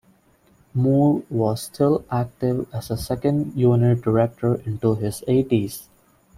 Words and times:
Moore 0.73 1.21
was 1.29 1.61
still 1.61 2.03
active 2.09 2.67
as 2.73 2.89
a 2.89 2.97
second 2.97 3.53
unit 3.55 4.01
director 4.01 4.55
into 4.55 4.95
his 4.95 5.23
eighties. 5.27 5.89